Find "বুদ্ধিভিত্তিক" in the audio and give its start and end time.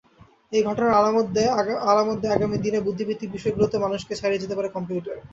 2.81-3.29